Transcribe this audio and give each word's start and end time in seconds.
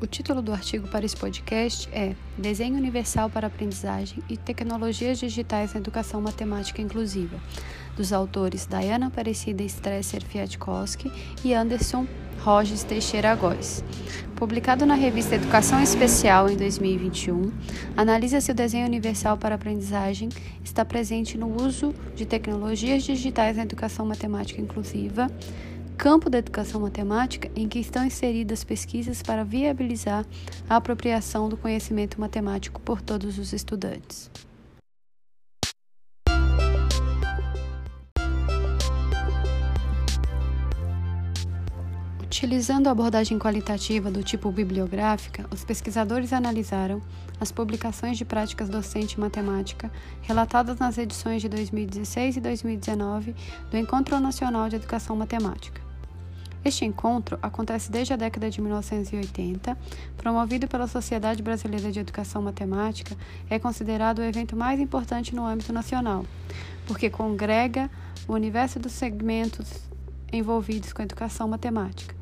O 0.00 0.06
título 0.06 0.40
do 0.40 0.52
artigo 0.52 0.86
para 0.86 1.04
esse 1.04 1.16
podcast 1.16 1.88
é 1.90 2.14
Desenho 2.36 2.76
Universal 2.76 3.28
para 3.28 3.48
Aprendizagem 3.48 4.22
e 4.28 4.36
Tecnologias 4.36 5.18
Digitais 5.18 5.74
na 5.74 5.80
Educação 5.80 6.20
Matemática 6.20 6.80
Inclusiva, 6.80 7.36
dos 7.96 8.12
autores 8.12 8.64
Diana 8.64 9.08
Aparecida 9.08 9.64
Stresser 9.64 10.24
Fiatkowski 10.24 11.10
e 11.44 11.52
Anderson 11.52 12.06
Roges 12.38 12.84
Teixeira 12.84 13.34
Góes. 13.34 13.82
Publicado 14.36 14.86
na 14.86 14.94
revista 14.94 15.34
Educação 15.34 15.82
Especial 15.82 16.48
em 16.48 16.56
2021, 16.56 17.50
analisa 17.96 18.40
se 18.40 18.52
o 18.52 18.54
desenho 18.54 18.86
universal 18.86 19.36
para 19.36 19.56
aprendizagem 19.56 20.28
está 20.62 20.84
presente 20.84 21.36
no 21.36 21.60
uso 21.60 21.92
de 22.14 22.24
tecnologias 22.24 23.02
digitais 23.02 23.56
na 23.56 23.64
educação 23.64 24.06
matemática 24.06 24.60
inclusiva 24.62 25.26
campo 25.98 26.30
da 26.30 26.38
educação 26.38 26.80
matemática 26.80 27.50
em 27.56 27.68
que 27.68 27.80
estão 27.80 28.06
inseridas 28.06 28.62
pesquisas 28.62 29.20
para 29.20 29.42
viabilizar 29.42 30.24
a 30.70 30.76
apropriação 30.76 31.48
do 31.48 31.56
conhecimento 31.56 32.20
matemático 32.20 32.80
por 32.80 33.02
todos 33.02 33.36
os 33.36 33.52
estudantes. 33.52 34.30
Utilizando 42.22 42.86
a 42.86 42.92
abordagem 42.92 43.36
qualitativa 43.36 44.08
do 44.08 44.22
tipo 44.22 44.52
bibliográfica, 44.52 45.46
os 45.52 45.64
pesquisadores 45.64 46.32
analisaram 46.32 47.02
as 47.40 47.50
publicações 47.50 48.16
de 48.16 48.24
práticas 48.24 48.68
docente 48.68 49.18
matemática 49.18 49.90
relatadas 50.22 50.78
nas 50.78 50.96
edições 50.96 51.42
de 51.42 51.48
2016 51.48 52.36
e 52.36 52.40
2019 52.40 53.34
do 53.68 53.76
Encontro 53.76 54.20
Nacional 54.20 54.68
de 54.68 54.76
Educação 54.76 55.16
Matemática. 55.16 55.87
Este 56.64 56.84
encontro 56.84 57.38
acontece 57.40 57.90
desde 57.90 58.12
a 58.12 58.16
década 58.16 58.50
de 58.50 58.60
1980, 58.60 59.76
promovido 60.16 60.66
pela 60.66 60.86
Sociedade 60.86 61.42
Brasileira 61.42 61.90
de 61.92 62.00
Educação 62.00 62.42
Matemática, 62.42 63.16
é 63.48 63.58
considerado 63.58 64.18
o 64.18 64.24
evento 64.24 64.56
mais 64.56 64.80
importante 64.80 65.34
no 65.34 65.46
âmbito 65.46 65.72
nacional, 65.72 66.26
porque 66.86 67.08
congrega 67.08 67.88
o 68.26 68.32
universo 68.32 68.78
dos 68.78 68.92
segmentos 68.92 69.88
envolvidos 70.32 70.92
com 70.92 71.00
a 71.00 71.04
educação 71.04 71.48
matemática. 71.48 72.14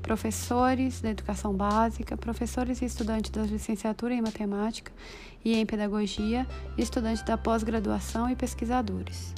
Professores 0.00 1.00
da 1.00 1.10
educação 1.10 1.54
básica, 1.54 2.16
professores 2.16 2.80
e 2.82 2.84
estudantes 2.84 3.30
da 3.30 3.42
licenciatura 3.42 4.14
em 4.14 4.20
matemática 4.20 4.92
e 5.44 5.54
em 5.54 5.66
pedagogia, 5.66 6.46
estudantes 6.76 7.22
da 7.22 7.36
pós-graduação 7.36 8.30
e 8.30 8.36
pesquisadores. 8.36 9.34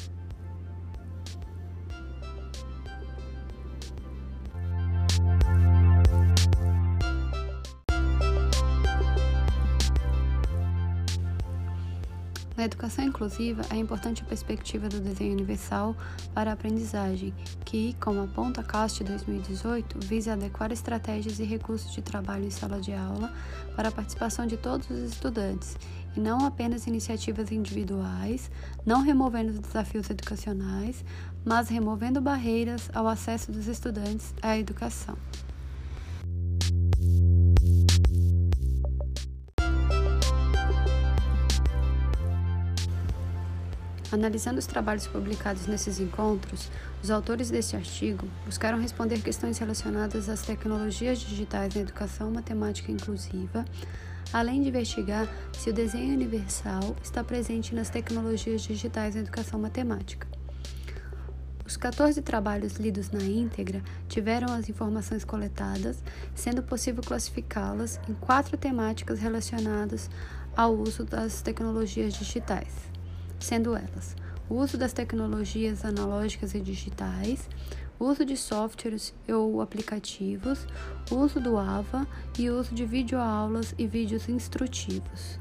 Na 12.57 12.65
educação 12.65 13.05
inclusiva, 13.05 13.61
é 13.71 13.77
importante 13.77 14.23
a 14.23 14.25
perspectiva 14.25 14.89
do 14.89 14.99
desenho 14.99 15.35
universal 15.35 15.95
para 16.33 16.51
a 16.51 16.55
aprendizagem, 16.55 17.35
que, 17.67 17.95
como 18.01 18.23
aponta 18.23 18.63
a 18.63 18.65
CAST 18.65 19.05
2018, 19.05 19.99
visa 20.07 20.33
adequar 20.33 20.73
estratégias 20.73 21.39
e 21.39 21.45
recursos 21.45 21.93
de 21.93 22.01
trabalho 22.01 22.47
em 22.47 22.51
sala 22.51 22.81
de 22.81 22.95
aula 22.95 23.31
para 23.75 23.91
a 23.91 23.93
participação 23.93 24.47
de 24.47 24.57
todos 24.57 24.89
os 24.89 25.01
estudantes, 25.01 25.77
e 26.17 26.21
não 26.21 26.47
apenas 26.47 26.87
iniciativas 26.87 27.53
individuais, 27.53 28.51
não 28.87 29.03
removendo 29.03 29.51
os 29.53 29.59
desafios 29.59 30.09
educacionais, 30.09 31.05
mas 31.45 31.69
removendo 31.69 32.23
barreiras 32.23 32.89
ao 32.95 33.07
acesso 33.07 33.53
dos 33.53 33.67
estudantes 33.67 34.33
à 34.41 34.57
educação. 34.57 35.17
Analisando 44.13 44.61
os 44.61 44.67
trabalhos 44.67 45.09
publicados 45.09 45.67
nesses 45.67 45.99
encontros, 45.99 46.71
os 47.03 47.11
autores 47.11 47.51
deste 47.51 47.75
artigo 47.75 48.29
buscaram 48.45 48.79
responder 48.79 49.21
questões 49.21 49.59
relacionadas 49.59 50.29
às 50.29 50.43
tecnologias 50.43 51.19
digitais 51.19 51.75
na 51.75 51.81
educação 51.81 52.31
matemática 52.31 52.93
inclusiva, 52.93 53.65
além 54.33 54.63
de 54.63 54.69
investigar 54.69 55.29
se 55.53 55.71
o 55.71 55.73
desenho 55.73 56.15
universal 56.15 56.95
está 57.03 57.25
presente 57.25 57.75
nas 57.75 57.91
tecnologias 57.91 58.63
digitais 58.63 59.17
na 59.17 59.23
educação 59.23 59.59
matemática. 59.59 60.29
Os 61.67 61.77
14 61.77 62.23
trabalhos 62.23 62.75
lidos 62.75 63.11
na 63.11 63.25
íntegra 63.25 63.83
tiveram 64.09 64.55
as 64.55 64.69
informações 64.69 65.25
coletadas, 65.25 66.01
sendo 66.33 66.63
possível 66.63 67.03
classificá-las 67.03 67.99
em 68.09 68.15
quatro 68.15 68.57
temáticas 68.57 69.19
relacionadas 69.19 70.09
ao 70.57 70.77
uso 70.77 71.03
das 71.03 71.43
tecnologias 71.43 72.15
digitais 72.15 72.96
sendo 73.39 73.77
elas 73.77 74.17
o 74.49 74.55
uso 74.55 74.79
das 74.79 74.93
tecnologias 74.93 75.85
analógicas 75.85 76.55
e 76.55 76.61
digitais, 76.61 77.49
uso 77.99 78.25
de 78.25 78.37
softwares 78.37 79.13
ou 79.29 79.61
aplicativos, 79.61 80.67
uso 81.11 81.41
do 81.41 81.59
AVA 81.59 82.07
e 82.39 82.49
uso 82.51 82.75
de 82.75 82.85
videoaulas 82.85 83.75
e 83.77 83.87
vídeos 83.87 84.29
instrutivos. 84.29 85.39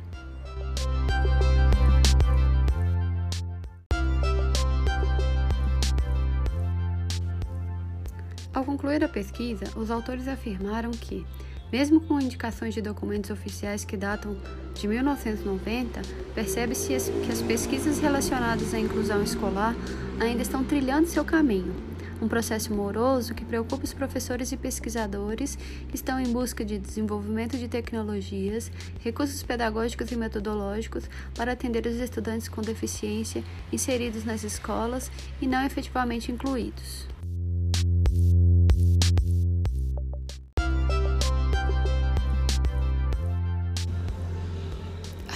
Ao 8.54 8.64
concluir 8.64 9.04
a 9.04 9.10
pesquisa, 9.10 9.66
os 9.76 9.92
autores 9.92 10.30
afirmaram 10.30 10.92
que 10.92 11.26
mesmo 11.72 12.00
com 12.00 12.22
indicações 12.22 12.74
de 12.74 12.82
documentos 12.82 13.30
oficiais 13.30 13.84
que 13.84 13.98
datam 13.98 14.38
de 14.76 14.88
1990, 14.88 16.02
percebe-se 16.34 17.12
que 17.26 17.32
as 17.32 17.42
pesquisas 17.42 18.00
relacionadas 18.00 18.74
à 18.74 18.80
inclusão 18.80 19.24
escolar 19.24 19.76
ainda 20.20 20.42
estão 20.42 20.64
trilhando 20.64 21.08
seu 21.08 21.24
caminho. 21.24 21.74
Um 22.22 22.28
processo 22.28 22.74
moroso 22.74 23.34
que 23.34 23.44
preocupa 23.44 23.84
os 23.84 23.94
professores 23.94 24.52
e 24.52 24.58
pesquisadores 24.58 25.58
que 25.90 25.96
estão 25.96 26.20
em 26.20 26.32
busca 26.32 26.64
de 26.64 26.78
desenvolvimento 26.78 27.58
de 27.58 27.68
tecnologias, 27.68 28.72
recursos 29.04 29.44
pedagógicos 29.44 30.12
e 30.12 30.16
metodológicos 30.16 31.10
para 31.36 31.52
atender 31.52 31.86
os 31.86 31.96
estudantes 31.96 32.48
com 32.48 32.62
deficiência 32.62 33.44
inseridos 33.72 34.24
nas 34.24 34.44
escolas 34.44 35.12
e 35.42 35.48
não 35.48 35.66
efetivamente 35.66 36.32
incluídos. 36.32 37.15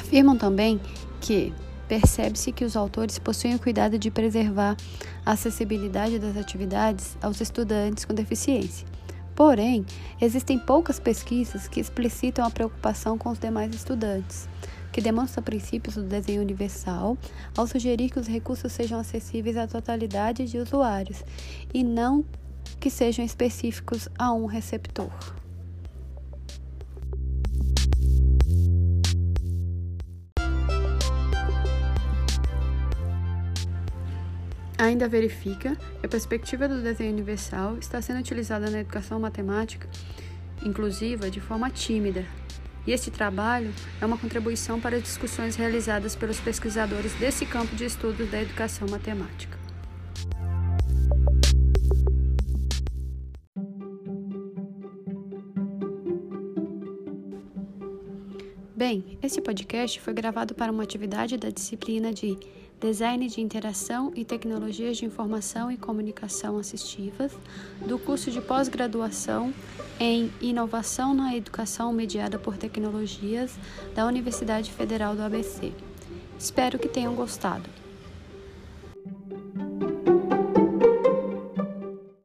Afirmam 0.10 0.36
também 0.36 0.82
que 1.22 1.54
percebe-se 1.88 2.52
que 2.52 2.66
os 2.66 2.76
autores 2.76 3.20
possuem 3.20 3.54
o 3.54 3.60
cuidado 3.60 4.00
de 4.00 4.10
preservar 4.10 4.76
a 5.24 5.34
acessibilidade 5.34 6.18
das 6.18 6.36
atividades 6.36 7.16
aos 7.22 7.40
estudantes 7.40 8.06
com 8.06 8.14
deficiência. 8.16 8.88
Porém, 9.36 9.86
existem 10.20 10.58
poucas 10.58 11.00
pesquisas 11.00 11.68
que 11.68 11.80
explicitam 11.80 12.44
a 12.44 12.50
preocupação 12.50 13.20
com 13.20 13.30
os 13.30 13.38
demais 13.38 13.72
estudantes, 13.76 14.50
que 14.92 15.00
demonstram 15.00 15.44
princípios 15.44 15.94
do 15.94 16.02
desenho 16.02 16.42
universal 16.42 17.16
ao 17.56 17.68
sugerir 17.68 18.10
que 18.10 18.20
os 18.20 18.26
recursos 18.26 18.72
sejam 18.72 19.00
acessíveis 19.00 19.58
à 19.58 19.68
totalidade 19.68 20.48
de 20.48 20.58
usuários 20.58 21.24
e 21.72 21.84
não 21.84 22.26
que 22.80 22.90
sejam 22.90 23.24
específicos 23.24 24.10
a 24.18 24.34
um 24.34 24.48
receptor. 24.48 25.39
Ainda 34.80 35.10
verifica 35.10 35.76
que 35.76 36.06
a 36.06 36.10
perspectiva 36.10 36.66
do 36.66 36.82
desenho 36.82 37.12
universal 37.12 37.78
está 37.78 38.02
sendo 38.02 38.22
utilizada 38.22 38.70
na 38.70 38.80
educação 38.80 39.20
matemática 39.20 39.90
inclusiva 40.66 41.30
de 41.30 41.42
forma 41.42 41.70
tímida, 41.70 42.26
e 42.88 42.92
este 42.92 43.12
trabalho 43.12 43.74
é 44.00 44.06
uma 44.06 44.18
contribuição 44.18 44.80
para 44.80 44.96
as 44.96 45.04
discussões 45.04 45.58
realizadas 45.58 46.16
pelos 46.16 46.40
pesquisadores 46.40 47.14
desse 47.16 47.46
campo 47.46 47.76
de 47.76 47.84
estudos 47.84 48.32
da 48.32 48.42
educação 48.42 48.88
matemática. 48.90 49.60
Bem, 58.74 59.20
esse 59.22 59.42
podcast 59.42 60.00
foi 60.00 60.14
gravado 60.14 60.56
para 60.56 60.72
uma 60.72 60.84
atividade 60.84 61.36
da 61.36 61.50
disciplina 61.50 62.14
de 62.14 62.38
Design 62.80 63.28
de 63.28 63.42
Interação 63.42 64.14
e 64.16 64.24
Tecnologias 64.24 64.98
de 64.98 65.06
Informação 65.06 65.70
e 65.70 65.76
Comunicação 65.76 66.58
Assistivas, 66.58 67.34
do 67.86 68.00
curso 68.00 68.32
de 68.32 68.40
pós-graduação 68.40 69.54
em 70.00 70.32
Inovação 70.40 71.14
na 71.14 71.36
Educação 71.36 71.92
Mediada 71.92 72.40
por 72.40 72.56
Tecnologias 72.56 73.58
da 73.94 74.06
Universidade 74.06 74.72
Federal 74.72 75.14
do 75.14 75.22
ABC. 75.22 75.74
Espero 76.38 76.80
que 76.80 76.88
tenham 76.88 77.14
gostado. 77.16 77.70